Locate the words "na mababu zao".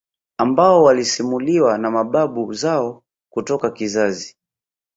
1.77-3.03